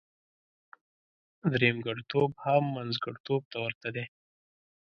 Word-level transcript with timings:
درېمګړتوب 1.53 2.31
هم 2.45 2.63
منځګړتوب 2.75 3.41
ته 3.51 3.57
ورته 3.65 3.87
دی. 3.95 4.05